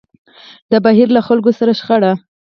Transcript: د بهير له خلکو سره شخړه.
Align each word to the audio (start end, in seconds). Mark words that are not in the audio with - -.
د 0.71 0.73
بهير 0.85 1.07
له 1.15 1.21
خلکو 1.27 1.51
سره 1.59 1.71
شخړه. 1.79 2.11